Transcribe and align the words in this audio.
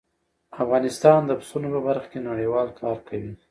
افغانستان 0.63 1.19
د 1.25 1.31
پسونو 1.39 1.67
په 1.73 1.79
برخه 1.87 2.07
کې 2.11 2.19
نړیوال 2.29 2.69
کار 2.81 2.97
کوي. 3.07 3.33